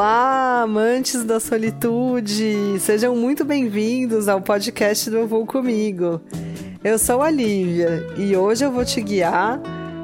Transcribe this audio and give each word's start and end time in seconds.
Olá, 0.00 0.62
amantes 0.62 1.24
da 1.24 1.38
solitude! 1.38 2.80
Sejam 2.80 3.14
muito 3.14 3.44
bem-vindos 3.44 4.28
ao 4.28 4.40
podcast 4.40 5.10
do 5.10 5.18
Eu 5.18 5.28
Vou 5.28 5.44
Comigo. 5.44 6.22
Eu 6.82 6.98
sou 6.98 7.20
a 7.20 7.28
Lívia 7.28 8.06
e 8.16 8.34
hoje 8.34 8.64
eu 8.64 8.72
vou 8.72 8.82
te 8.82 8.98
guiar 9.02 9.60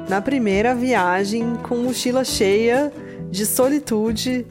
na 0.07 0.21
primeira 0.21 0.75
viagem 0.75 1.55
com 1.63 1.77
mochila 1.77 2.23
cheia 2.23 2.93
de 3.31 3.43
solitude 3.43 4.45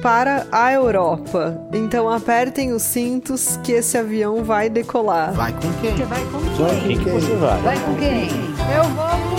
para 0.00 0.46
a 0.52 0.72
Europa. 0.72 1.60
Então 1.72 2.08
apertem 2.08 2.72
os 2.72 2.82
cintos 2.82 3.58
que 3.64 3.72
esse 3.72 3.98
avião 3.98 4.44
vai 4.44 4.70
decolar. 4.70 5.32
Vai 5.32 5.52
com 5.54 5.72
quem? 5.80 5.96
Você 5.96 6.04
vai 6.04 6.24
com 6.26 6.38
quem? 6.38 6.56
com 6.56 6.86
quem 6.86 6.98
que 7.00 7.10
você 7.10 7.34
vai? 7.34 7.60
Vai 7.62 7.80
com 7.80 7.94
quem? 7.96 8.28
Eu 8.72 8.84
vou 8.90 9.33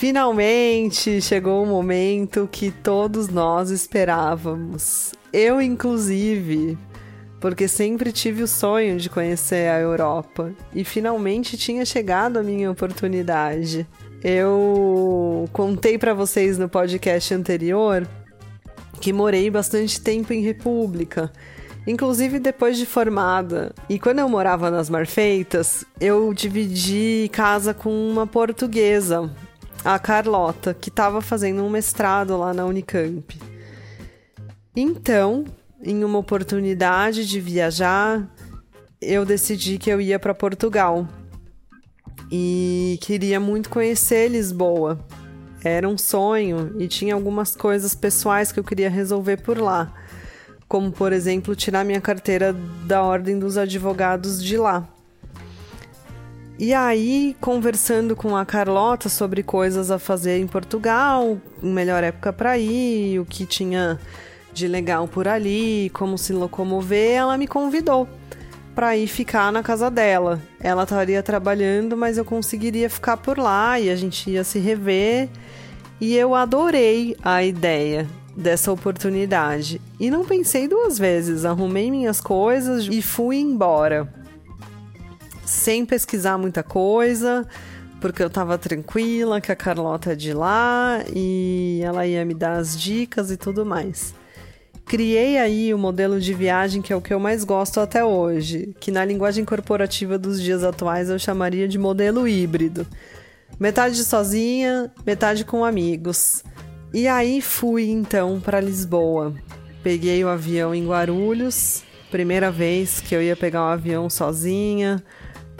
Finalmente 0.00 1.20
chegou 1.20 1.62
o 1.62 1.66
momento 1.66 2.48
que 2.50 2.70
todos 2.70 3.28
nós 3.28 3.68
esperávamos. 3.68 5.12
Eu, 5.30 5.60
inclusive, 5.60 6.78
porque 7.38 7.68
sempre 7.68 8.10
tive 8.10 8.42
o 8.42 8.48
sonho 8.48 8.96
de 8.96 9.10
conhecer 9.10 9.70
a 9.70 9.78
Europa 9.78 10.54
e 10.74 10.84
finalmente 10.84 11.58
tinha 11.58 11.84
chegado 11.84 12.38
a 12.38 12.42
minha 12.42 12.70
oportunidade. 12.70 13.86
Eu 14.24 15.46
contei 15.52 15.98
para 15.98 16.14
vocês 16.14 16.56
no 16.56 16.66
podcast 16.66 17.34
anterior 17.34 18.08
que 19.02 19.12
morei 19.12 19.50
bastante 19.50 20.00
tempo 20.00 20.32
em 20.32 20.40
República, 20.40 21.30
inclusive 21.86 22.38
depois 22.38 22.78
de 22.78 22.86
formada. 22.86 23.74
E 23.86 23.98
quando 23.98 24.20
eu 24.20 24.28
morava 24.30 24.70
nas 24.70 24.88
Marfeitas, 24.88 25.84
eu 26.00 26.32
dividi 26.32 27.28
casa 27.30 27.74
com 27.74 27.90
uma 28.10 28.26
portuguesa, 28.26 29.30
a 29.84 29.98
Carlota, 29.98 30.74
que 30.74 30.88
estava 30.88 31.20
fazendo 31.20 31.62
um 31.64 31.70
mestrado 31.70 32.36
lá 32.36 32.52
na 32.52 32.64
Unicamp. 32.64 33.38
Então, 34.76 35.44
em 35.82 36.04
uma 36.04 36.18
oportunidade 36.18 37.26
de 37.26 37.40
viajar, 37.40 38.28
eu 39.00 39.24
decidi 39.24 39.78
que 39.78 39.90
eu 39.90 40.00
ia 40.00 40.18
para 40.18 40.34
Portugal 40.34 41.08
e 42.30 42.98
queria 43.00 43.40
muito 43.40 43.70
conhecer 43.70 44.28
Lisboa. 44.28 44.98
Era 45.64 45.88
um 45.88 45.98
sonho 45.98 46.74
e 46.78 46.86
tinha 46.86 47.14
algumas 47.14 47.56
coisas 47.56 47.94
pessoais 47.94 48.52
que 48.52 48.60
eu 48.60 48.64
queria 48.64 48.88
resolver 48.88 49.38
por 49.38 49.58
lá, 49.58 49.92
como 50.68 50.90
por 50.90 51.12
exemplo 51.12 51.56
tirar 51.56 51.84
minha 51.84 52.00
carteira 52.00 52.54
da 52.86 53.02
Ordem 53.02 53.38
dos 53.38 53.58
Advogados 53.58 54.42
de 54.42 54.56
lá. 54.56 54.88
E 56.60 56.74
aí, 56.74 57.34
conversando 57.40 58.14
com 58.14 58.36
a 58.36 58.44
Carlota 58.44 59.08
sobre 59.08 59.42
coisas 59.42 59.90
a 59.90 59.98
fazer 59.98 60.38
em 60.38 60.46
Portugal, 60.46 61.38
melhor 61.62 62.04
época 62.04 62.34
para 62.34 62.58
ir, 62.58 63.18
o 63.18 63.24
que 63.24 63.46
tinha 63.46 63.98
de 64.52 64.68
legal 64.68 65.08
por 65.08 65.26
ali, 65.26 65.90
como 65.94 66.18
se 66.18 66.34
locomover, 66.34 67.12
ela 67.12 67.38
me 67.38 67.46
convidou 67.46 68.06
para 68.74 68.94
ir 68.94 69.06
ficar 69.06 69.50
na 69.50 69.62
casa 69.62 69.90
dela. 69.90 70.38
Ela 70.60 70.82
estaria 70.82 71.22
trabalhando, 71.22 71.96
mas 71.96 72.18
eu 72.18 72.26
conseguiria 72.26 72.90
ficar 72.90 73.16
por 73.16 73.38
lá 73.38 73.80
e 73.80 73.88
a 73.88 73.96
gente 73.96 74.28
ia 74.28 74.44
se 74.44 74.58
rever. 74.58 75.30
E 75.98 76.14
eu 76.14 76.34
adorei 76.34 77.16
a 77.22 77.42
ideia 77.42 78.06
dessa 78.36 78.70
oportunidade. 78.70 79.80
E 79.98 80.10
não 80.10 80.26
pensei 80.26 80.68
duas 80.68 80.98
vezes, 80.98 81.46
arrumei 81.46 81.90
minhas 81.90 82.20
coisas 82.20 82.86
e 82.86 83.00
fui 83.00 83.38
embora. 83.38 84.19
Sem 85.50 85.84
pesquisar 85.84 86.38
muita 86.38 86.62
coisa, 86.62 87.44
porque 88.00 88.22
eu 88.22 88.30
tava 88.30 88.56
tranquila 88.56 89.40
que 89.40 89.50
a 89.50 89.56
Carlota 89.56 90.12
é 90.12 90.14
de 90.14 90.32
lá 90.32 91.02
e 91.12 91.80
ela 91.82 92.06
ia 92.06 92.24
me 92.24 92.34
dar 92.34 92.52
as 92.52 92.80
dicas 92.80 93.32
e 93.32 93.36
tudo 93.36 93.66
mais. 93.66 94.14
Criei 94.86 95.38
aí 95.38 95.74
o 95.74 95.78
modelo 95.78 96.20
de 96.20 96.32
viagem 96.32 96.80
que 96.80 96.92
é 96.92 96.96
o 96.96 97.00
que 97.00 97.12
eu 97.12 97.18
mais 97.18 97.42
gosto 97.42 97.80
até 97.80 98.04
hoje, 98.04 98.72
que 98.78 98.92
na 98.92 99.04
linguagem 99.04 99.44
corporativa 99.44 100.16
dos 100.16 100.40
dias 100.40 100.62
atuais 100.62 101.10
eu 101.10 101.18
chamaria 101.18 101.66
de 101.66 101.78
modelo 101.80 102.28
híbrido. 102.28 102.86
Metade 103.58 104.04
sozinha, 104.04 104.92
metade 105.04 105.44
com 105.44 105.64
amigos. 105.64 106.44
E 106.94 107.08
aí 107.08 107.42
fui 107.42 107.90
então 107.90 108.40
para 108.40 108.60
Lisboa. 108.60 109.34
Peguei 109.82 110.22
o 110.24 110.28
avião 110.28 110.72
em 110.72 110.86
Guarulhos, 110.86 111.82
primeira 112.08 112.52
vez 112.52 113.00
que 113.00 113.16
eu 113.16 113.20
ia 113.20 113.34
pegar 113.34 113.64
um 113.64 113.68
avião 113.68 114.08
sozinha 114.08 115.02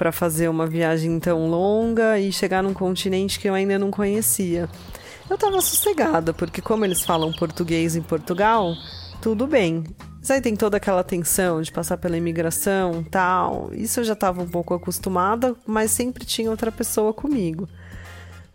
para 0.00 0.10
fazer 0.10 0.48
uma 0.48 0.66
viagem 0.66 1.20
tão 1.20 1.50
longa 1.50 2.18
e 2.18 2.32
chegar 2.32 2.62
num 2.62 2.72
continente 2.72 3.38
que 3.38 3.46
eu 3.46 3.52
ainda 3.52 3.78
não 3.78 3.90
conhecia. 3.90 4.66
Eu 5.28 5.36
tava 5.36 5.60
sossegada, 5.60 6.32
porque 6.32 6.62
como 6.62 6.86
eles 6.86 7.02
falam 7.02 7.30
português 7.34 7.94
em 7.94 8.00
Portugal, 8.00 8.74
tudo 9.20 9.46
bem. 9.46 9.84
Mas 10.18 10.30
aí 10.30 10.40
tem 10.40 10.56
toda 10.56 10.78
aquela 10.78 11.04
tensão 11.04 11.60
de 11.60 11.70
passar 11.70 11.98
pela 11.98 12.16
imigração 12.16 13.04
tal. 13.10 13.68
Isso 13.74 14.00
eu 14.00 14.04
já 14.04 14.14
estava 14.14 14.40
um 14.40 14.48
pouco 14.48 14.72
acostumada, 14.72 15.54
mas 15.66 15.90
sempre 15.90 16.24
tinha 16.24 16.50
outra 16.50 16.72
pessoa 16.72 17.12
comigo. 17.12 17.68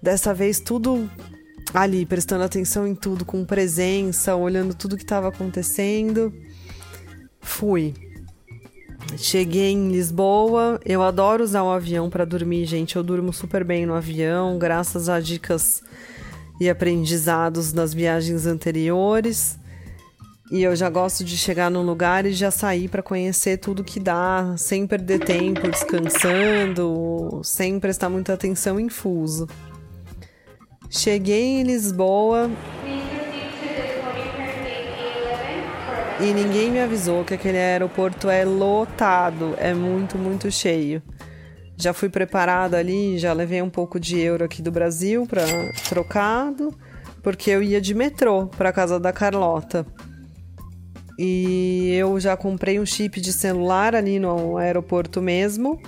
Dessa 0.01 0.33
vez 0.33 0.59
tudo 0.59 1.07
ali, 1.75 2.07
prestando 2.07 2.43
atenção 2.43 2.87
em 2.87 2.95
tudo, 2.95 3.23
com 3.23 3.45
presença, 3.45 4.35
olhando 4.35 4.73
tudo 4.73 4.97
que 4.97 5.03
estava 5.03 5.27
acontecendo. 5.27 6.33
Fui. 7.39 7.93
Cheguei 9.17 9.71
em 9.71 9.89
Lisboa. 9.89 10.79
Eu 10.85 11.01
adoro 11.01 11.43
usar 11.43 11.63
o 11.63 11.71
avião 11.71 12.09
para 12.09 12.25
dormir, 12.25 12.65
gente. 12.65 12.95
Eu 12.95 13.03
durmo 13.03 13.31
super 13.31 13.63
bem 13.63 13.85
no 13.85 13.93
avião, 13.93 14.57
graças 14.57 15.07
a 15.07 15.19
dicas 15.19 15.81
e 16.59 16.69
aprendizados 16.69 17.73
nas 17.73 17.93
viagens 17.93 18.45
anteriores. 18.45 19.57
E 20.51 20.61
eu 20.61 20.75
já 20.75 20.89
gosto 20.89 21.23
de 21.23 21.35
chegar 21.35 21.71
num 21.71 21.81
lugar 21.81 22.25
e 22.25 22.31
já 22.31 22.51
sair 22.51 22.87
para 22.87 23.01
conhecer 23.01 23.57
tudo 23.57 23.83
que 23.83 23.99
dá, 23.99 24.53
sem 24.57 24.85
perder 24.85 25.19
tempo 25.19 25.67
descansando, 25.67 27.41
sem 27.43 27.79
prestar 27.79 28.09
muita 28.09 28.33
atenção 28.33 28.79
em 28.79 28.87
fuso. 28.87 29.47
Cheguei 30.89 31.59
em 31.59 31.63
Lisboa 31.63 32.49
e 36.19 36.33
ninguém 36.33 36.71
me 36.71 36.79
avisou 36.79 37.25
que 37.25 37.33
aquele 37.33 37.57
aeroporto 37.57 38.29
é 38.29 38.45
lotado, 38.45 39.53
é 39.57 39.73
muito, 39.73 40.17
muito 40.17 40.49
cheio. 40.49 41.01
Já 41.77 41.93
fui 41.93 42.07
preparada 42.07 42.77
ali, 42.77 43.17
já 43.17 43.33
levei 43.33 43.61
um 43.61 43.69
pouco 43.69 43.99
de 43.99 44.17
euro 44.17 44.45
aqui 44.45 44.61
do 44.61 44.71
Brasil 44.71 45.27
para 45.27 45.43
trocado, 45.89 46.73
porque 47.21 47.51
eu 47.51 47.61
ia 47.61 47.81
de 47.81 47.93
metrô 47.93 48.47
para 48.47 48.71
casa 48.71 48.97
da 48.97 49.11
Carlota. 49.11 49.85
E 51.19 51.93
eu 51.97 52.17
já 52.19 52.37
comprei 52.37 52.79
um 52.79 52.85
chip 52.85 53.19
de 53.19 53.33
celular 53.33 53.93
ali 53.93 54.19
no 54.19 54.57
aeroporto 54.57 55.21
mesmo. 55.21 55.81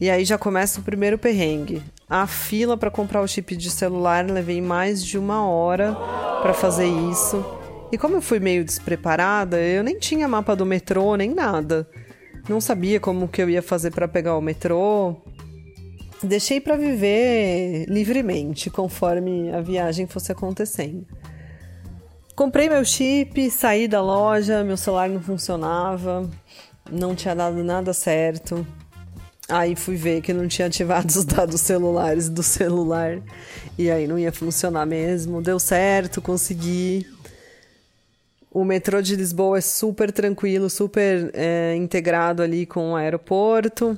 E 0.00 0.08
aí 0.08 0.24
já 0.24 0.38
começa 0.38 0.80
o 0.80 0.82
primeiro 0.82 1.18
perrengue. 1.18 1.82
A 2.08 2.26
fila 2.26 2.76
para 2.76 2.90
comprar 2.90 3.20
o 3.20 3.28
chip 3.28 3.54
de 3.54 3.70
celular 3.70 4.24
levei 4.24 4.60
mais 4.62 5.04
de 5.04 5.18
uma 5.18 5.46
hora 5.46 5.94
para 6.40 6.54
fazer 6.54 6.86
isso. 6.86 7.59
E 7.92 7.98
como 7.98 8.16
eu 8.16 8.22
fui 8.22 8.38
meio 8.38 8.64
despreparada, 8.64 9.58
eu 9.58 9.82
nem 9.82 9.98
tinha 9.98 10.28
mapa 10.28 10.54
do 10.54 10.64
metrô 10.64 11.16
nem 11.16 11.34
nada. 11.34 11.88
Não 12.48 12.60
sabia 12.60 13.00
como 13.00 13.28
que 13.28 13.42
eu 13.42 13.50
ia 13.50 13.62
fazer 13.62 13.90
para 13.90 14.06
pegar 14.06 14.36
o 14.36 14.40
metrô. 14.40 15.16
Deixei 16.22 16.60
para 16.60 16.76
viver 16.76 17.86
livremente 17.88 18.70
conforme 18.70 19.50
a 19.52 19.60
viagem 19.60 20.06
fosse 20.06 20.30
acontecendo. 20.30 21.06
Comprei 22.36 22.68
meu 22.68 22.84
chip, 22.84 23.50
saí 23.50 23.88
da 23.88 24.00
loja, 24.00 24.64
meu 24.64 24.76
celular 24.76 25.08
não 25.08 25.20
funcionava, 25.20 26.30
não 26.90 27.14
tinha 27.14 27.34
dado 27.34 27.62
nada 27.64 27.92
certo. 27.92 28.66
Aí 29.48 29.74
fui 29.74 29.96
ver 29.96 30.22
que 30.22 30.32
não 30.32 30.46
tinha 30.46 30.68
ativado 30.68 31.08
os 31.10 31.24
dados 31.24 31.60
celulares 31.60 32.28
do 32.28 32.42
celular 32.42 33.20
e 33.76 33.90
aí 33.90 34.06
não 34.06 34.18
ia 34.18 34.30
funcionar 34.30 34.86
mesmo. 34.86 35.42
Deu 35.42 35.58
certo, 35.58 36.22
consegui. 36.22 37.06
O 38.52 38.64
metrô 38.64 39.00
de 39.00 39.14
Lisboa 39.14 39.58
é 39.58 39.60
super 39.60 40.10
tranquilo, 40.10 40.68
super 40.68 41.30
é, 41.34 41.76
integrado 41.76 42.42
ali 42.42 42.66
com 42.66 42.92
o 42.92 42.96
aeroporto. 42.96 43.96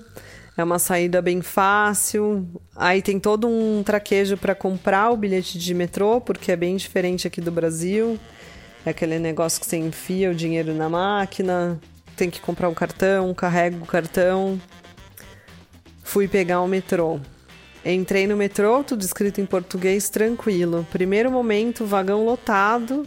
É 0.54 0.62
uma 0.62 0.78
saída 0.78 1.22
bem 1.22 1.40
fácil. 1.40 2.46
Aí 2.76 3.00
tem 3.00 3.18
todo 3.18 3.48
um 3.48 3.82
traquejo 3.82 4.36
para 4.36 4.54
comprar 4.54 5.10
o 5.10 5.16
bilhete 5.16 5.58
de 5.58 5.72
metrô, 5.72 6.20
porque 6.20 6.52
é 6.52 6.56
bem 6.56 6.76
diferente 6.76 7.26
aqui 7.26 7.40
do 7.40 7.50
Brasil. 7.50 8.18
É 8.84 8.90
aquele 8.90 9.18
negócio 9.18 9.58
que 9.58 9.66
você 9.66 9.78
enfia 9.78 10.30
o 10.30 10.34
dinheiro 10.34 10.74
na 10.74 10.88
máquina, 10.88 11.80
tem 12.14 12.28
que 12.28 12.40
comprar 12.40 12.68
um 12.68 12.74
cartão, 12.74 13.32
carrega 13.32 13.76
o 13.82 13.86
cartão. 13.86 14.60
Fui 16.02 16.28
pegar 16.28 16.60
o 16.60 16.68
metrô. 16.68 17.18
Entrei 17.84 18.26
no 18.26 18.36
metrô, 18.36 18.84
tudo 18.84 19.00
escrito 19.00 19.40
em 19.40 19.46
português, 19.46 20.10
tranquilo. 20.10 20.86
Primeiro 20.92 21.30
momento, 21.30 21.86
vagão 21.86 22.24
lotado, 22.26 23.06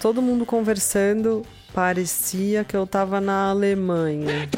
todo 0.00 0.22
mundo 0.22 0.46
conversando. 0.46 1.44
Parecia 1.72 2.64
que 2.64 2.76
eu 2.76 2.84
tava 2.86 3.20
na 3.20 3.50
Alemanha. 3.50 4.48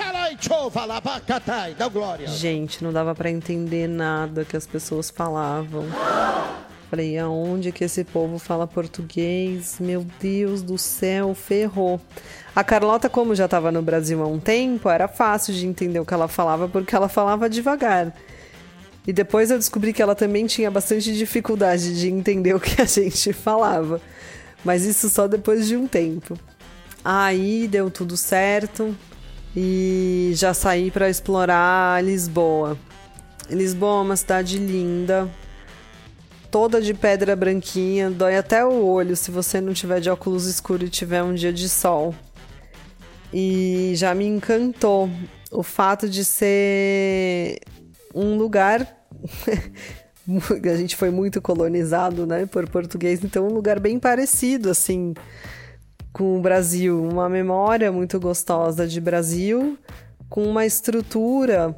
Gente, 2.28 2.82
não 2.82 2.92
dava 2.92 3.14
para 3.14 3.30
entender 3.30 3.86
nada 3.86 4.46
que 4.46 4.56
as 4.56 4.66
pessoas 4.66 5.10
falavam. 5.10 5.84
Falei, 6.88 7.18
aonde 7.18 7.72
que 7.72 7.84
esse 7.84 8.04
povo 8.04 8.38
fala 8.38 8.66
português? 8.66 9.76
Meu 9.80 10.06
Deus 10.20 10.62
do 10.62 10.78
céu, 10.78 11.34
ferrou. 11.34 12.00
A 12.54 12.62
Carlota, 12.62 13.08
como 13.08 13.34
já 13.34 13.46
estava 13.46 13.72
no 13.72 13.82
Brasil 13.82 14.22
há 14.22 14.26
um 14.26 14.38
tempo, 14.38 14.88
era 14.88 15.08
fácil 15.08 15.52
de 15.52 15.66
entender 15.66 16.00
o 16.00 16.04
que 16.04 16.14
ela 16.14 16.28
falava 16.28 16.68
porque 16.68 16.94
ela 16.94 17.08
falava 17.08 17.48
devagar. 17.48 18.14
E 19.06 19.12
depois 19.12 19.50
eu 19.50 19.58
descobri 19.58 19.92
que 19.92 20.00
ela 20.00 20.14
também 20.14 20.46
tinha 20.46 20.70
bastante 20.70 21.12
dificuldade 21.12 21.98
de 21.98 22.08
entender 22.08 22.54
o 22.54 22.60
que 22.60 22.80
a 22.80 22.84
gente 22.84 23.32
falava. 23.32 24.00
Mas 24.64 24.84
isso 24.84 25.08
só 25.08 25.26
depois 25.26 25.66
de 25.66 25.76
um 25.76 25.86
tempo. 25.86 26.38
Aí 27.04 27.66
deu 27.66 27.90
tudo 27.90 28.16
certo 28.16 28.96
e 29.56 30.32
já 30.34 30.54
saí 30.54 30.90
para 30.90 31.10
explorar 31.10 32.02
Lisboa. 32.02 32.78
Lisboa 33.50 33.98
é 34.00 34.04
uma 34.04 34.16
cidade 34.16 34.56
linda, 34.58 35.28
toda 36.50 36.80
de 36.80 36.94
pedra 36.94 37.34
branquinha, 37.34 38.10
dói 38.10 38.36
até 38.36 38.64
o 38.64 38.84
olho 38.84 39.16
se 39.16 39.30
você 39.30 39.60
não 39.60 39.72
tiver 39.72 40.00
de 40.00 40.08
óculos 40.08 40.46
escuros 40.46 40.88
e 40.88 40.90
tiver 40.90 41.22
um 41.22 41.34
dia 41.34 41.52
de 41.52 41.68
sol. 41.68 42.14
E 43.32 43.92
já 43.96 44.14
me 44.14 44.26
encantou 44.26 45.10
o 45.50 45.62
fato 45.62 46.08
de 46.08 46.24
ser 46.24 47.58
um 48.14 48.36
lugar 48.36 48.86
a 50.64 50.76
gente 50.76 50.96
foi 50.96 51.10
muito 51.10 51.40
colonizado, 51.40 52.26
né, 52.26 52.46
por 52.46 52.68
português, 52.68 53.22
então 53.24 53.46
um 53.46 53.52
lugar 53.52 53.80
bem 53.80 53.98
parecido 53.98 54.70
assim 54.70 55.14
com 56.12 56.36
o 56.36 56.40
Brasil, 56.40 57.02
uma 57.02 57.28
memória 57.28 57.90
muito 57.90 58.20
gostosa 58.20 58.86
de 58.86 59.00
Brasil, 59.00 59.78
com 60.28 60.44
uma 60.44 60.66
estrutura 60.66 61.74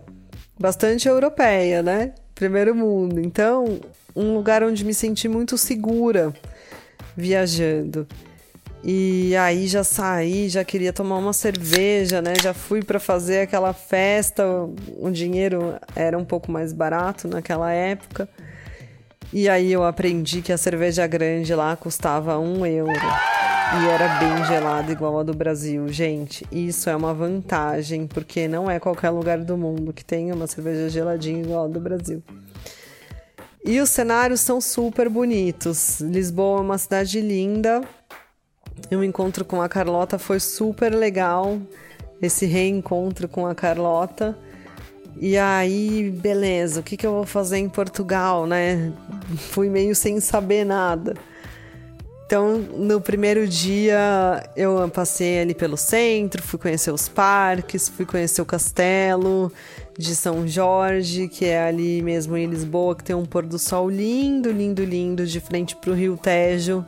bastante 0.58 1.08
europeia, 1.08 1.82
né? 1.82 2.14
Primeiro 2.34 2.74
mundo. 2.74 3.20
Então, 3.20 3.80
um 4.14 4.34
lugar 4.34 4.62
onde 4.62 4.84
me 4.84 4.92
senti 4.92 5.28
muito 5.28 5.56
segura 5.56 6.34
viajando. 7.16 8.06
E 8.86 9.34
aí 9.36 9.66
já 9.66 9.82
saí, 9.82 10.46
já 10.50 10.62
queria 10.62 10.92
tomar 10.92 11.16
uma 11.16 11.32
cerveja, 11.32 12.20
né? 12.20 12.34
Já 12.42 12.52
fui 12.52 12.82
para 12.82 13.00
fazer 13.00 13.40
aquela 13.40 13.72
festa. 13.72 14.44
O 14.98 15.10
dinheiro 15.10 15.74
era 15.96 16.18
um 16.18 16.24
pouco 16.24 16.52
mais 16.52 16.70
barato 16.70 17.26
naquela 17.26 17.72
época. 17.72 18.28
E 19.32 19.48
aí 19.48 19.72
eu 19.72 19.84
aprendi 19.84 20.42
que 20.42 20.52
a 20.52 20.58
cerveja 20.58 21.06
grande 21.06 21.54
lá 21.54 21.74
custava 21.74 22.38
um 22.38 22.66
euro. 22.66 22.92
E 22.92 23.88
era 23.88 24.18
bem 24.18 24.44
gelada, 24.44 24.92
igual 24.92 25.18
a 25.18 25.22
do 25.22 25.32
Brasil. 25.32 25.88
Gente, 25.88 26.46
isso 26.52 26.90
é 26.90 26.94
uma 26.94 27.14
vantagem, 27.14 28.06
porque 28.06 28.46
não 28.46 28.70
é 28.70 28.78
qualquer 28.78 29.08
lugar 29.08 29.38
do 29.38 29.56
mundo 29.56 29.94
que 29.94 30.04
tenha 30.04 30.34
uma 30.34 30.46
cerveja 30.46 30.90
geladinha 30.90 31.40
igual 31.40 31.64
a 31.64 31.68
do 31.68 31.80
Brasil. 31.80 32.22
E 33.64 33.80
os 33.80 33.88
cenários 33.88 34.40
são 34.40 34.60
super 34.60 35.08
bonitos. 35.08 36.00
Lisboa 36.02 36.58
é 36.58 36.62
uma 36.62 36.76
cidade 36.76 37.18
linda, 37.20 37.80
o 38.90 39.02
encontro 39.02 39.44
com 39.44 39.60
a 39.60 39.68
Carlota 39.68 40.18
foi 40.18 40.40
super 40.40 40.94
legal. 40.94 41.58
Esse 42.20 42.46
reencontro 42.46 43.28
com 43.28 43.46
a 43.46 43.54
Carlota. 43.54 44.36
E 45.16 45.36
aí, 45.36 46.10
beleza, 46.10 46.80
o 46.80 46.82
que, 46.82 46.96
que 46.96 47.06
eu 47.06 47.12
vou 47.12 47.26
fazer 47.26 47.58
em 47.58 47.68
Portugal, 47.68 48.46
né? 48.46 48.92
Fui 49.36 49.68
meio 49.68 49.94
sem 49.94 50.18
saber 50.20 50.64
nada. 50.64 51.14
Então, 52.26 52.58
no 52.58 53.00
primeiro 53.00 53.46
dia, 53.46 54.42
eu 54.56 54.88
passei 54.88 55.40
ali 55.40 55.54
pelo 55.54 55.76
centro, 55.76 56.42
fui 56.42 56.58
conhecer 56.58 56.90
os 56.90 57.08
parques, 57.08 57.88
fui 57.88 58.04
conhecer 58.06 58.40
o 58.40 58.46
castelo 58.46 59.52
de 59.96 60.16
São 60.16 60.48
Jorge, 60.48 61.28
que 61.28 61.44
é 61.44 61.62
ali 61.62 62.02
mesmo 62.02 62.36
em 62.36 62.46
Lisboa, 62.46 62.96
que 62.96 63.04
tem 63.04 63.14
um 63.14 63.26
pôr 63.26 63.44
do 63.46 63.58
sol 63.58 63.88
lindo, 63.88 64.50
lindo, 64.50 64.82
lindo, 64.84 65.26
de 65.26 65.38
frente 65.38 65.76
para 65.76 65.90
o 65.90 65.94
Rio 65.94 66.16
Tejo. 66.16 66.84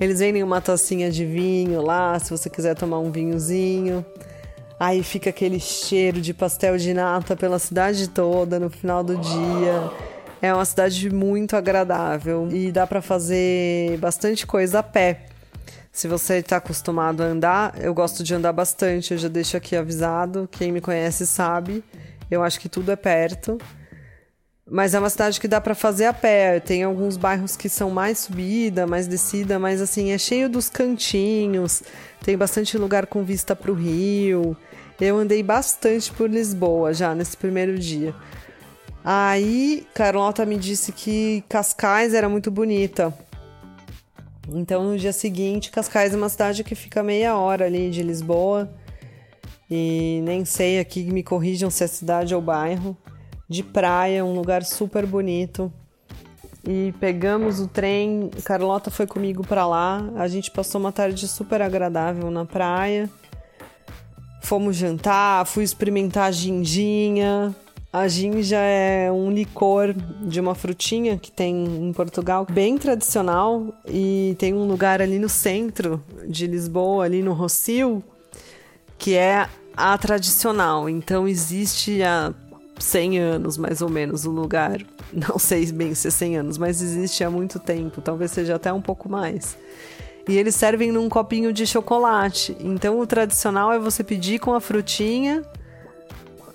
Eles 0.00 0.20
vendem 0.20 0.42
uma 0.42 0.60
tacinha 0.60 1.10
de 1.10 1.24
vinho 1.24 1.82
lá, 1.82 2.18
se 2.18 2.30
você 2.30 2.48
quiser 2.48 2.74
tomar 2.74 3.00
um 3.00 3.10
vinhozinho. 3.10 4.04
Aí 4.78 5.02
fica 5.02 5.30
aquele 5.30 5.58
cheiro 5.58 6.20
de 6.20 6.32
pastel 6.32 6.78
de 6.78 6.94
nata 6.94 7.34
pela 7.36 7.58
cidade 7.58 8.08
toda 8.08 8.60
no 8.60 8.70
final 8.70 9.02
do 9.02 9.16
dia. 9.16 9.90
É 10.40 10.54
uma 10.54 10.64
cidade 10.64 11.10
muito 11.10 11.56
agradável 11.56 12.48
e 12.52 12.70
dá 12.70 12.86
para 12.86 13.02
fazer 13.02 13.98
bastante 13.98 14.46
coisa 14.46 14.78
a 14.78 14.82
pé. 14.84 15.26
Se 15.90 16.06
você 16.06 16.36
está 16.36 16.58
acostumado 16.58 17.24
a 17.24 17.26
andar, 17.26 17.74
eu 17.82 17.92
gosto 17.92 18.22
de 18.22 18.32
andar 18.32 18.52
bastante, 18.52 19.12
eu 19.12 19.18
já 19.18 19.26
deixo 19.26 19.56
aqui 19.56 19.74
avisado. 19.74 20.48
Quem 20.52 20.70
me 20.70 20.80
conhece 20.80 21.26
sabe. 21.26 21.82
Eu 22.30 22.44
acho 22.44 22.60
que 22.60 22.68
tudo 22.68 22.92
é 22.92 22.96
perto. 22.96 23.58
Mas 24.70 24.92
é 24.92 24.98
uma 24.98 25.08
cidade 25.08 25.40
que 25.40 25.48
dá 25.48 25.60
para 25.60 25.74
fazer 25.74 26.04
a 26.04 26.12
pé. 26.12 26.60
Tem 26.60 26.82
alguns 26.82 27.16
bairros 27.16 27.56
que 27.56 27.68
são 27.68 27.90
mais 27.90 28.18
subida, 28.18 28.86
mais 28.86 29.06
descida, 29.06 29.58
mas 29.58 29.80
assim, 29.80 30.12
é 30.12 30.18
cheio 30.18 30.48
dos 30.48 30.68
cantinhos. 30.68 31.82
Tem 32.22 32.36
bastante 32.36 32.76
lugar 32.76 33.06
com 33.06 33.24
vista 33.24 33.56
para 33.56 33.72
o 33.72 33.74
rio. 33.74 34.54
Eu 35.00 35.16
andei 35.16 35.42
bastante 35.42 36.12
por 36.12 36.28
Lisboa 36.28 36.92
já 36.92 37.14
nesse 37.14 37.36
primeiro 37.36 37.78
dia. 37.78 38.14
Aí, 39.02 39.86
Carlota 39.94 40.44
me 40.44 40.58
disse 40.58 40.92
que 40.92 41.42
Cascais 41.48 42.12
era 42.12 42.28
muito 42.28 42.50
bonita. 42.50 43.16
Então, 44.50 44.84
no 44.84 44.98
dia 44.98 45.12
seguinte, 45.14 45.70
Cascais 45.70 46.12
é 46.12 46.16
uma 46.16 46.28
cidade 46.28 46.62
que 46.62 46.74
fica 46.74 47.02
meia 47.02 47.36
hora 47.36 47.64
ali 47.64 47.90
de 47.90 48.02
Lisboa. 48.02 48.70
E 49.70 50.20
nem 50.24 50.44
sei 50.44 50.78
aqui, 50.78 51.04
me 51.04 51.22
corrijam 51.22 51.70
se 51.70 51.84
é 51.84 51.86
cidade 51.86 52.34
ou 52.34 52.42
bairro 52.42 52.96
de 53.48 53.62
praia, 53.62 54.24
um 54.24 54.34
lugar 54.34 54.64
super 54.64 55.06
bonito. 55.06 55.72
E 56.66 56.92
pegamos 57.00 57.60
o 57.60 57.66
trem, 57.66 58.30
Carlota 58.44 58.90
foi 58.90 59.06
comigo 59.06 59.46
para 59.46 59.66
lá. 59.66 60.04
A 60.16 60.28
gente 60.28 60.50
passou 60.50 60.80
uma 60.80 60.92
tarde 60.92 61.26
super 61.26 61.62
agradável 61.62 62.30
na 62.30 62.44
praia. 62.44 63.08
Fomos 64.42 64.76
jantar, 64.76 65.46
fui 65.46 65.64
experimentar 65.64 66.28
a 66.28 66.30
ginginha. 66.30 67.54
A 67.90 68.06
ginja 68.06 68.58
é 68.58 69.10
um 69.10 69.30
licor 69.30 69.94
de 70.22 70.38
uma 70.40 70.54
frutinha 70.54 71.16
que 71.16 71.32
tem 71.32 71.64
em 71.64 71.92
Portugal, 71.92 72.46
bem 72.48 72.76
tradicional 72.76 73.74
e 73.88 74.36
tem 74.38 74.52
um 74.52 74.66
lugar 74.66 75.00
ali 75.00 75.18
no 75.18 75.28
centro 75.28 76.02
de 76.26 76.46
Lisboa, 76.46 77.06
ali 77.06 77.22
no 77.22 77.32
Rocio, 77.32 78.04
que 78.98 79.14
é 79.14 79.48
a 79.74 79.96
tradicional. 79.96 80.86
Então 80.86 81.26
existe 81.26 82.02
a 82.02 82.34
100 82.78 83.18
anos, 83.18 83.56
mais 83.56 83.82
ou 83.82 83.88
menos, 83.88 84.24
o 84.24 84.30
lugar. 84.30 84.80
Não 85.12 85.38
sei 85.38 85.70
bem 85.72 85.94
se 85.94 86.08
é 86.08 86.10
100 86.10 86.36
anos, 86.38 86.58
mas 86.58 86.80
existe 86.80 87.24
há 87.24 87.30
muito 87.30 87.58
tempo, 87.58 88.00
talvez 88.00 88.30
seja 88.30 88.56
até 88.56 88.72
um 88.72 88.80
pouco 88.80 89.08
mais. 89.08 89.56
E 90.28 90.36
eles 90.36 90.54
servem 90.54 90.92
num 90.92 91.08
copinho 91.08 91.52
de 91.52 91.66
chocolate. 91.66 92.56
Então 92.60 93.00
o 93.00 93.06
tradicional 93.06 93.72
é 93.72 93.78
você 93.78 94.04
pedir 94.04 94.38
com 94.38 94.52
a 94.52 94.60
frutinha 94.60 95.42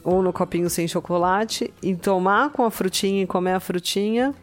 ou 0.03 0.21
no 0.21 0.31
copinho 0.31 0.69
sem 0.69 0.87
chocolate 0.87 1.73
e 1.81 1.95
tomar 1.95 2.51
com 2.51 2.63
a 2.63 2.69
frutinha 2.69 3.23
e 3.23 3.27
comer 3.27 3.53
a 3.53 3.59
frutinha. 3.59 4.33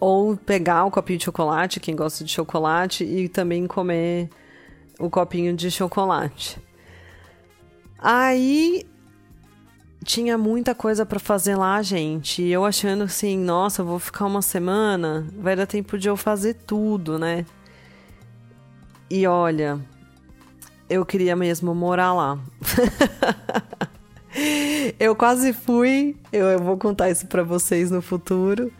Ou 0.00 0.36
pegar 0.36 0.84
o 0.84 0.90
copinho 0.90 1.18
de 1.18 1.24
chocolate, 1.24 1.80
quem 1.80 1.96
gosta 1.96 2.22
de 2.22 2.30
chocolate, 2.30 3.02
e 3.02 3.28
também 3.28 3.66
comer 3.66 4.28
o 4.98 5.08
copinho 5.08 5.54
de 5.54 5.70
chocolate. 5.70 6.58
Aí 7.98 8.84
tinha 10.06 10.38
muita 10.38 10.74
coisa 10.74 11.04
para 11.04 11.18
fazer 11.18 11.56
lá, 11.56 11.82
gente. 11.82 12.40
E 12.40 12.52
eu 12.52 12.64
achando 12.64 13.02
assim, 13.04 13.36
nossa, 13.36 13.82
eu 13.82 13.86
vou 13.86 13.98
ficar 13.98 14.24
uma 14.24 14.40
semana, 14.40 15.26
vai 15.36 15.56
dar 15.56 15.66
tempo 15.66 15.98
de 15.98 16.08
eu 16.08 16.16
fazer 16.16 16.54
tudo, 16.54 17.18
né? 17.18 17.44
E 19.10 19.26
olha, 19.26 19.80
eu 20.88 21.04
queria 21.04 21.34
mesmo 21.34 21.74
morar 21.74 22.14
lá. 22.14 22.38
eu 24.98 25.14
quase 25.16 25.52
fui, 25.52 26.16
eu, 26.32 26.46
eu 26.46 26.60
vou 26.60 26.78
contar 26.78 27.10
isso 27.10 27.26
para 27.26 27.42
vocês 27.42 27.90
no 27.90 28.00
futuro. 28.00 28.72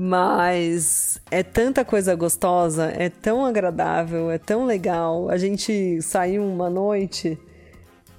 Mas 0.00 1.20
é 1.28 1.42
tanta 1.42 1.84
coisa 1.84 2.14
gostosa, 2.14 2.92
é 2.96 3.08
tão 3.08 3.44
agradável, 3.44 4.30
é 4.30 4.38
tão 4.38 4.64
legal. 4.64 5.28
A 5.28 5.36
gente 5.36 6.00
saiu 6.02 6.44
uma 6.44 6.70
noite 6.70 7.36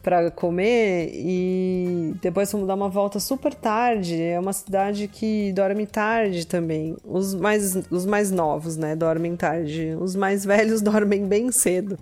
para 0.10 0.32
comer 0.32 1.12
e 1.14 2.16
depois 2.20 2.50
fomos 2.50 2.66
dar 2.66 2.74
uma 2.74 2.90
volta 2.90 3.20
super 3.20 3.54
tarde. 3.54 4.20
É 4.20 4.40
uma 4.40 4.52
cidade 4.52 5.08
que 5.08 5.54
dorme 5.54 5.86
tarde 5.86 6.48
também. 6.48 6.98
Os 7.06 7.36
mais, 7.36 7.76
os 7.92 8.08
mais 8.08 8.32
novos, 8.32 8.76
né, 8.76 8.96
dormem 8.96 9.36
tarde. 9.36 9.96
Os 10.02 10.16
mais 10.16 10.44
velhos 10.44 10.82
dormem 10.82 11.28
bem 11.28 11.52
cedo. 11.52 11.96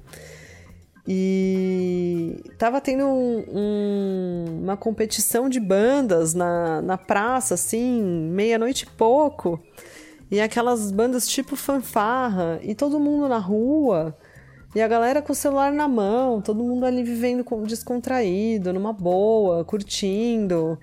E 1.06 2.42
tava 2.58 2.80
tendo 2.80 3.04
um, 3.04 3.44
um, 3.50 4.46
uma 4.64 4.78
competição 4.78 5.50
de 5.50 5.60
bandas 5.60 6.34
na, 6.34 6.82
na 6.82 6.98
praça, 6.98 7.56
assim, 7.56 8.02
meia-noite 8.32 8.86
e 8.86 8.98
pouco. 8.98 9.62
E 10.32 10.40
aquelas 10.40 10.92
bandas 10.92 11.28
tipo 11.28 11.58
fanfarra, 11.58 12.58
e 12.64 12.74
todo 12.74 13.02
mundo 13.02 13.28
na 13.28 13.38
rua. 13.38 14.16
E 14.76 14.82
a 14.82 14.88
galera 14.88 15.22
com 15.22 15.32
o 15.32 15.36
celular 15.36 15.72
na 15.72 15.88
mão, 15.88 16.42
todo 16.42 16.64
mundo 16.64 16.86
ali 16.86 17.04
vivendo 17.04 17.44
descontraído, 17.66 18.74
numa 18.74 18.94
boa, 18.94 19.64
curtindo. 19.64 20.78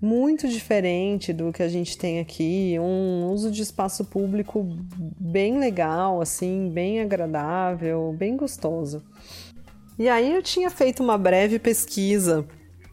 muito 0.00 0.46
diferente 0.48 1.32
do 1.32 1.52
que 1.52 1.62
a 1.62 1.68
gente 1.68 1.96
tem 1.96 2.20
aqui, 2.20 2.76
um 2.78 3.30
uso 3.32 3.50
de 3.50 3.62
espaço 3.62 4.04
público 4.04 4.62
bem 5.18 5.58
legal, 5.58 6.20
assim, 6.20 6.70
bem 6.72 7.00
agradável, 7.00 8.14
bem 8.16 8.36
gostoso. 8.36 9.02
E 9.98 10.08
aí 10.08 10.32
eu 10.34 10.42
tinha 10.42 10.70
feito 10.70 11.02
uma 11.02 11.16
breve 11.16 11.58
pesquisa 11.58 12.46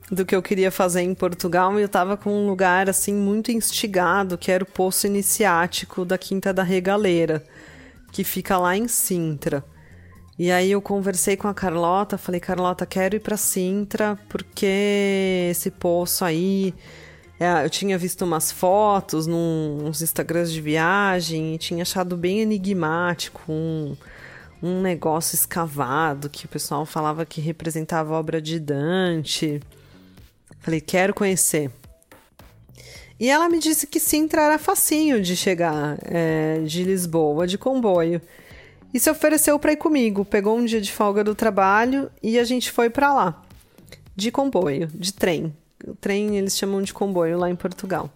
do 0.09 0.25
que 0.25 0.35
eu 0.35 0.41
queria 0.41 0.71
fazer 0.71 1.01
em 1.01 1.13
Portugal 1.13 1.77
e 1.77 1.81
eu 1.81 1.87
estava 1.87 2.15
com 2.15 2.31
um 2.31 2.47
lugar 2.47 2.89
assim 2.89 3.13
muito 3.13 3.51
instigado, 3.51 4.37
que 4.37 4.51
era 4.51 4.63
o 4.63 4.67
Poço 4.67 5.05
Iniciático 5.05 6.05
da 6.05 6.17
Quinta 6.17 6.53
da 6.53 6.63
Regaleira, 6.63 7.43
que 8.11 8.23
fica 8.23 8.57
lá 8.57 8.77
em 8.77 8.87
Sintra. 8.87 9.63
E 10.37 10.51
aí 10.51 10.71
eu 10.71 10.81
conversei 10.81 11.37
com 11.37 11.47
a 11.47 11.53
Carlota, 11.53 12.17
falei, 12.17 12.39
Carlota, 12.39 12.85
quero 12.87 13.15
ir 13.15 13.19
para 13.19 13.37
Sintra, 13.37 14.17
porque 14.29 15.47
esse 15.51 15.69
poço 15.69 16.25
aí. 16.25 16.73
É, 17.39 17.65
eu 17.65 17.69
tinha 17.69 17.97
visto 17.97 18.23
umas 18.23 18.51
fotos 18.51 19.27
num, 19.27 19.77
nos 19.83 20.01
Instagrams 20.01 20.51
de 20.51 20.61
viagem 20.61 21.55
e 21.55 21.57
tinha 21.57 21.81
achado 21.81 22.15
bem 22.15 22.39
enigmático 22.39 23.41
um, 23.51 23.97
um 24.61 24.81
negócio 24.81 25.35
escavado 25.35 26.29
que 26.29 26.45
o 26.45 26.49
pessoal 26.49 26.85
falava 26.85 27.25
que 27.25 27.41
representava 27.41 28.13
obra 28.13 28.41
de 28.41 28.59
Dante. 28.59 29.59
Falei, 30.61 30.79
quero 30.79 31.13
conhecer. 31.13 31.69
E 33.19 33.29
ela 33.29 33.49
me 33.49 33.59
disse 33.59 33.85
que 33.87 33.99
Sintra 33.99 34.43
era 34.43 34.57
facinho 34.57 35.21
de 35.21 35.35
chegar 35.35 35.97
é, 36.03 36.59
de 36.65 36.83
Lisboa, 36.83 37.45
de 37.45 37.57
comboio 37.57 38.21
e 38.93 38.99
se 38.99 39.09
ofereceu 39.09 39.57
para 39.57 39.73
ir 39.73 39.77
comigo. 39.77 40.23
Pegou 40.23 40.57
um 40.57 40.65
dia 40.65 40.79
de 40.79 40.91
folga 40.91 41.23
do 41.23 41.33
trabalho 41.33 42.11
e 42.21 42.37
a 42.37 42.43
gente 42.43 42.71
foi 42.71 42.89
para 42.89 43.13
lá, 43.13 43.41
de 44.15 44.31
comboio, 44.31 44.87
de 44.93 45.11
trem. 45.13 45.53
O 45.85 45.95
trem 45.95 46.37
eles 46.37 46.57
chamam 46.57 46.81
de 46.81 46.93
comboio 46.93 47.37
lá 47.37 47.49
em 47.49 47.55
Portugal. 47.55 48.09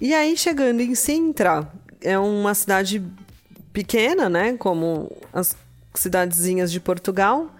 E 0.00 0.14
aí, 0.14 0.36
chegando 0.36 0.80
em 0.80 0.94
Sintra, 0.94 1.70
é 2.00 2.18
uma 2.18 2.54
cidade 2.54 3.02
pequena, 3.72 4.28
né? 4.28 4.56
Como 4.56 5.10
as 5.32 5.56
cidadezinhas 5.94 6.72
de 6.72 6.80
Portugal, 6.80 7.50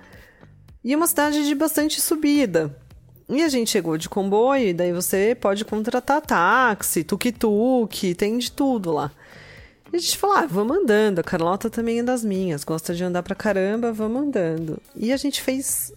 e 0.82 0.96
uma 0.96 1.06
cidade 1.06 1.46
de 1.46 1.54
bastante 1.54 2.00
subida. 2.00 2.76
E 3.28 3.42
a 3.42 3.48
gente 3.48 3.70
chegou 3.70 3.96
de 3.96 4.08
comboio, 4.08 4.68
e 4.68 4.74
daí 4.74 4.92
você 4.92 5.36
pode 5.40 5.64
contratar 5.64 6.20
táxi, 6.20 7.04
tuk-tuk, 7.04 8.14
tem 8.14 8.38
de 8.38 8.50
tudo 8.50 8.90
lá. 8.90 9.12
E 9.92 9.96
a 9.96 9.98
gente 9.98 10.16
falou, 10.16 10.36
ah, 10.36 10.46
vamos 10.46 10.78
andando. 10.78 11.18
A 11.18 11.22
Carlota 11.22 11.68
também 11.68 11.98
é 11.98 12.02
das 12.02 12.24
minhas, 12.24 12.64
gosta 12.64 12.94
de 12.94 13.04
andar 13.04 13.22
pra 13.22 13.34
caramba, 13.34 13.92
vamos 13.92 14.22
andando. 14.22 14.80
E 14.96 15.12
a 15.12 15.16
gente 15.16 15.42
fez 15.42 15.92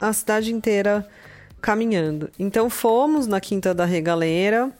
a 0.00 0.12
cidade 0.12 0.52
inteira 0.52 1.06
caminhando. 1.60 2.30
Então 2.38 2.70
fomos 2.70 3.26
na 3.26 3.40
Quinta 3.40 3.74
da 3.74 3.84
Regaleira, 3.84 4.70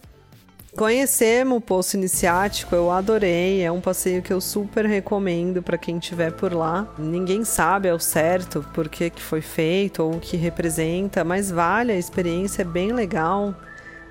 conhecemos 0.76 1.58
o 1.58 1.60
Poço 1.60 1.96
Iniciático, 1.96 2.74
eu 2.74 2.90
adorei, 2.90 3.62
é 3.62 3.72
um 3.72 3.80
passeio 3.80 4.22
que 4.22 4.32
eu 4.32 4.40
super 4.40 4.86
recomendo 4.86 5.62
para 5.62 5.76
quem 5.76 5.98
estiver 5.98 6.32
por 6.32 6.54
lá. 6.54 6.86
Ninguém 6.98 7.44
sabe 7.44 7.88
ao 7.90 7.98
certo 7.98 8.64
por 8.72 8.88
que, 8.88 9.10
que 9.10 9.22
foi 9.22 9.40
feito 9.40 10.02
ou 10.02 10.14
o 10.14 10.20
que 10.20 10.36
representa, 10.36 11.24
mas 11.24 11.50
vale, 11.50 11.92
a 11.92 11.98
experiência 11.98 12.62
é 12.62 12.64
bem 12.64 12.92
legal. 12.92 13.54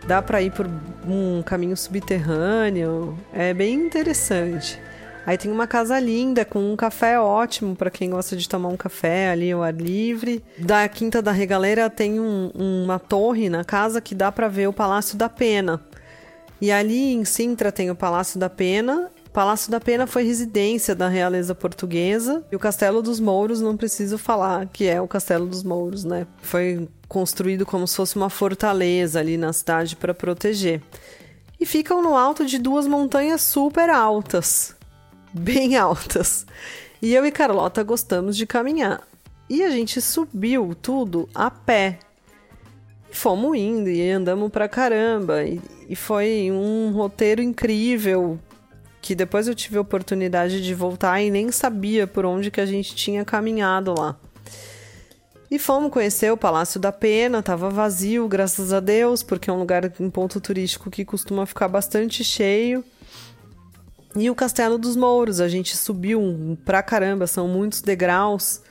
Dá 0.08 0.22
para 0.22 0.42
ir 0.42 0.52
por 0.52 0.70
um 1.08 1.42
caminho 1.42 1.76
subterrâneo, 1.76 3.18
é 3.34 3.54
bem 3.54 3.74
interessante. 3.74 4.80
Aí 5.26 5.36
tem 5.36 5.52
uma 5.52 5.66
casa 5.66 6.00
linda 6.00 6.46
com 6.46 6.72
um 6.72 6.76
café 6.76 7.20
ótimo 7.20 7.76
para 7.76 7.90
quem 7.90 8.12
gosta 8.12 8.38
de 8.38 8.48
tomar 8.48 8.70
um 8.70 8.78
café 8.78 9.32
ali 9.32 9.52
ao 9.52 9.64
ar 9.64 9.74
livre. 9.74 10.44
Da 10.60 10.88
Quinta 10.88 11.24
da 11.24 11.32
Regaleira 11.32 11.90
tem 11.90 12.20
um, 12.20 12.52
uma 12.54 13.00
torre 13.00 13.50
na 13.50 13.64
casa 13.64 14.00
que 14.00 14.14
dá 14.14 14.32
para 14.32 14.48
ver 14.48 14.68
o 14.68 14.74
Palácio 14.74 15.18
da 15.18 15.28
Pena. 15.28 15.82
E 16.62 16.72
ali 16.72 17.12
em 17.12 17.26
Sintra 17.26 17.72
tem 17.72 17.90
o 17.90 17.96
Palácio 17.96 18.40
da 18.40 18.50
Pena 18.50 19.10
Palácio 19.36 19.70
da 19.70 19.82
Pena 19.82 20.08
foi 20.08 20.24
residência 20.24 20.96
da 20.96 21.10
realeza 21.10 21.54
portuguesa 21.54 22.42
e 22.50 22.56
o 22.56 22.60
Castelo 22.60 23.02
dos 23.02 23.20
Mouros, 23.20 23.60
não 23.60 23.76
preciso 23.76 24.18
falar 24.18 24.66
que 24.68 24.88
é 24.88 25.02
o 25.02 25.10
Castelo 25.10 25.46
dos 25.46 25.62
Mouros, 25.62 26.06
né? 26.06 26.26
Foi 26.38 26.88
construído 27.10 27.66
como 27.66 27.86
se 27.86 27.98
fosse 27.98 28.16
uma 28.16 28.30
fortaleza 28.30 29.20
ali 29.20 29.36
na 29.36 29.52
cidade 29.52 29.98
para 29.98 30.14
proteger. 30.14 30.82
E 31.60 31.66
ficam 31.66 32.02
no 32.02 32.16
alto 32.16 32.46
de 32.46 32.58
duas 32.58 32.88
montanhas 32.88 33.42
super 33.42 33.90
altas, 33.90 34.74
bem 35.34 35.76
altas. 35.76 36.46
E 37.02 37.14
eu 37.14 37.26
e 37.26 37.32
Carlota 37.32 37.84
gostamos 37.84 38.38
de 38.38 38.48
caminhar. 38.48 39.06
E 39.50 39.66
a 39.66 39.70
gente 39.70 40.00
subiu 40.00 40.74
tudo 40.82 41.28
a 41.36 41.52
pé. 41.52 42.00
E 43.12 43.14
fomos 43.14 43.58
indo 43.58 43.90
e 43.90 44.10
andamos 44.10 44.50
pra 44.50 44.70
caramba. 44.70 45.44
E, 45.44 45.62
e 45.90 45.96
foi 45.96 46.50
um 46.54 46.94
roteiro 46.94 47.42
incrível 47.42 48.40
que 49.06 49.14
depois 49.14 49.48
eu 49.48 49.54
tive 49.54 49.78
a 49.78 49.82
oportunidade 49.82 50.64
de 50.64 50.74
voltar 50.74 51.22
e 51.22 51.30
nem 51.30 51.52
sabia 51.52 52.08
por 52.08 52.26
onde 52.26 52.50
que 52.50 52.60
a 52.60 52.66
gente 52.66 52.96
tinha 52.96 53.24
caminhado 53.24 53.94
lá. 53.96 54.18
E 55.50 55.60
fomos 55.60 55.92
conhecer 55.92 56.34
o 56.34 56.38
Palácio 56.38 56.80
da 56.80 56.92
Pena, 56.92 57.38
estava 57.38 57.70
vazio, 57.70 58.28
graças 58.28 58.74
a 58.74 58.80
Deus, 58.80 59.22
porque 59.22 59.48
é 59.48 59.54
um 59.54 59.60
lugar, 59.60 59.94
um 60.00 60.10
ponto 60.10 60.42
turístico 60.42 60.90
que 60.90 61.06
costuma 61.06 61.46
ficar 61.46 61.68
bastante 61.68 62.24
cheio. 62.24 62.84
E 64.16 64.28
o 64.28 64.34
Castelo 64.34 64.76
dos 64.76 64.96
Mouros, 64.96 65.40
a 65.40 65.48
gente 65.48 65.78
subiu 65.78 66.58
pra 66.66 66.82
caramba, 66.82 67.28
são 67.28 67.48
muitos 67.48 67.82
degraus 67.82 68.64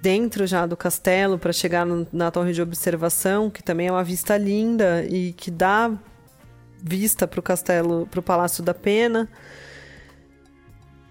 dentro 0.00 0.46
já 0.46 0.66
do 0.66 0.76
castelo 0.76 1.36
para 1.36 1.52
chegar 1.52 1.84
no, 1.84 2.06
na 2.12 2.30
torre 2.30 2.52
de 2.52 2.62
observação, 2.62 3.50
que 3.50 3.60
também 3.60 3.88
é 3.88 3.92
uma 3.92 4.04
vista 4.04 4.36
linda 4.36 5.04
e 5.10 5.32
que 5.32 5.50
dá 5.50 5.90
vista 6.80 7.26
para 7.26 7.40
o 7.40 7.42
castelo, 7.42 8.06
para 8.08 8.20
o 8.20 8.22
Palácio 8.22 8.62
da 8.62 8.72
Pena. 8.72 9.28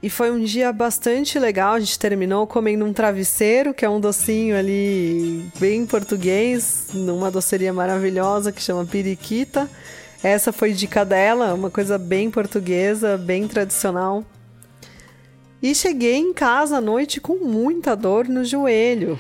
E 0.01 0.10
foi 0.10 0.32
um 0.32 0.41
dia 0.41 0.72
bastante 0.72 1.38
legal. 1.38 1.74
A 1.74 1.79
gente 1.79 2.00
terminou 2.00 2.48
comendo 2.48 2.86
um 2.86 2.94
travesseiro, 2.94 3.74
que 3.74 3.84
é 3.84 3.89
um 3.89 4.00
docinho 4.00 4.56
ali 4.56 5.46
bem 5.60 5.86
português, 5.86 6.88
numa 6.94 7.29
doceria 7.29 7.74
maravilhosa 7.74 8.51
que 8.51 8.62
chama 8.62 8.86
Periquita. 8.86 9.70
Essa 10.24 10.53
foi 10.53 10.72
dica 10.72 11.03
dela, 11.03 11.53
uma 11.53 11.70
coisa 11.70 11.98
bem 11.98 12.32
portuguesa, 12.32 13.18
bem 13.18 13.48
tradicional. 13.48 14.24
E 15.62 15.75
cheguei 15.75 16.15
em 16.15 16.34
casa 16.34 16.77
à 16.77 16.82
noite 16.82 17.20
com 17.20 17.36
muita 17.36 17.94
dor 17.94 18.27
no 18.29 18.46
joelho. 18.46 19.20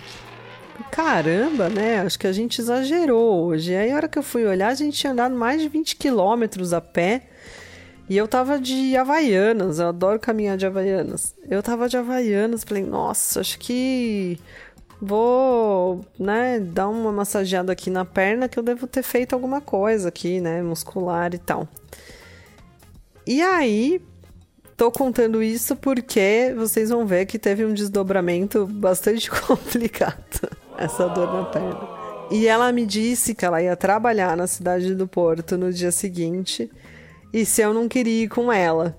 Caramba, 0.91 1.67
né? 1.67 1.99
Acho 1.99 2.17
que 2.17 2.27
a 2.27 2.31
gente 2.31 2.61
exagerou 2.61 3.45
hoje. 3.45 3.75
Aí, 3.75 3.91
a 3.91 3.95
hora 3.95 4.07
que 4.07 4.17
eu 4.17 4.23
fui 4.23 4.45
olhar, 4.45 4.69
a 4.69 4.75
gente 4.75 4.97
tinha 4.97 5.11
andado 5.11 5.35
mais 5.35 5.61
de 5.61 5.67
20 5.67 5.97
quilômetros 5.97 6.71
a 6.71 6.79
pé. 6.79 7.23
E 8.09 8.17
eu 8.17 8.27
tava 8.27 8.59
de 8.59 8.97
Havaianas, 8.97 9.77
eu 9.77 9.89
adoro 9.89 10.19
caminhar 10.19 10.57
de 10.57 10.65
Havaianas. 10.65 11.35
Eu 11.47 11.61
tava 11.61 11.87
de 11.87 11.95
Havaianas, 11.95 12.63
falei, 12.63 12.83
nossa, 12.83 13.39
acho 13.39 13.59
que 13.59 14.39
vou, 14.99 16.03
né, 16.17 16.59
dar 16.59 16.89
uma 16.89 17.11
massageada 17.11 17.71
aqui 17.71 17.91
na 17.91 18.03
perna 18.03 18.49
que 18.49 18.57
eu 18.57 18.63
devo 18.63 18.87
ter 18.87 19.03
feito 19.03 19.33
alguma 19.33 19.61
coisa 19.61 20.09
aqui, 20.09 20.41
né, 20.41 20.63
muscular 20.63 21.35
e 21.35 21.37
tal. 21.37 21.67
E 23.27 23.43
aí, 23.43 24.01
tô 24.75 24.91
contando 24.91 25.43
isso 25.43 25.75
porque 25.75 26.51
vocês 26.57 26.89
vão 26.89 27.05
ver 27.05 27.27
que 27.27 27.37
teve 27.37 27.63
um 27.63 27.75
desdobramento 27.75 28.65
bastante 28.65 29.29
complicado, 29.45 30.49
essa 30.79 31.07
dor 31.07 31.31
na 31.31 31.45
perna. 31.45 31.99
E 32.31 32.47
ela 32.47 32.71
me 32.71 32.87
disse 32.87 33.35
que 33.35 33.45
ela 33.45 33.61
ia 33.61 33.75
trabalhar 33.75 34.35
na 34.35 34.47
cidade 34.47 34.95
do 34.95 35.07
Porto 35.07 35.59
no 35.59 35.71
dia 35.71 35.91
seguinte 35.91 36.71
e 37.33 37.45
se 37.45 37.61
eu 37.61 37.73
não 37.73 37.87
queria 37.87 38.23
ir 38.23 38.27
com 38.27 38.51
ela. 38.51 38.97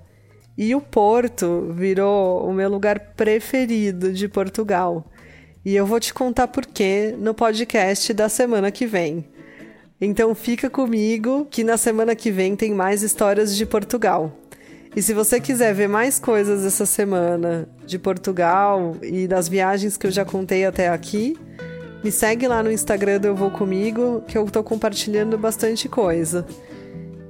E 0.57 0.75
o 0.75 0.81
Porto 0.81 1.73
virou 1.75 2.47
o 2.47 2.53
meu 2.53 2.69
lugar 2.69 3.15
preferido 3.17 4.13
de 4.13 4.29
Portugal. 4.29 5.11
E 5.65 5.75
eu 5.75 5.87
vou 5.87 6.01
te 6.01 6.13
contar 6.13 6.49
por 6.49 6.67
quê 6.67 7.15
no 7.19 7.35
podcast 7.35 8.13
da 8.13 8.29
semana 8.29 8.71
que 8.71 8.87
vem. 8.87 9.25
Então 10.01 10.35
fica 10.35 10.71
comigo 10.71 11.47
que 11.51 11.63
na 11.63 11.77
semana 11.77 12.15
que 12.15 12.31
vem 12.31 12.57
tem 12.57 12.73
mais 12.73 13.03
histórias 13.03 13.55
de 13.55 13.67
Portugal. 13.67 14.33
E 14.97 15.03
se 15.03 15.15
você 15.15 15.39
quiser 15.39 15.73
ver 15.75 15.89
mais 15.89 16.19
coisas 16.19 16.65
essa 16.65 16.85
semana 16.85 17.69
de 17.87 17.99
Portugal 17.99 18.97
e 19.03 19.29
das 19.29 19.49
viagens 19.49 19.97
que 19.97 20.07
eu 20.07 20.11
já 20.11 20.25
contei 20.25 20.65
até 20.65 20.89
aqui, 20.89 21.37
me 22.03 22.11
segue 22.11 22.49
lá 22.49 22.63
no 22.63 22.73
Instagram 22.73 23.21
do 23.21 23.29
Eu 23.29 23.37
Vou 23.37 23.51
Comigo, 23.51 24.23
que 24.27 24.37
eu 24.37 24.45
tô 24.47 24.65
compartilhando 24.65 25.39
bastante 25.39 25.89
coisa. 25.89 26.47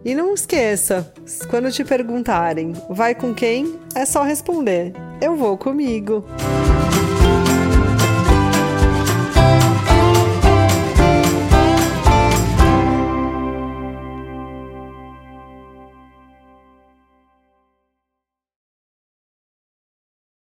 E 0.04 0.14
não 0.14 0.32
esqueça, 0.32 1.12
quando 1.48 1.70
te 1.70 1.84
perguntarem 1.84 2.72
vai 2.88 3.14
com 3.14 3.34
quem, 3.34 3.78
é 3.94 4.06
só 4.06 4.22
responder: 4.22 4.92
eu 5.20 5.36
vou 5.36 5.58
comigo. 5.58 6.24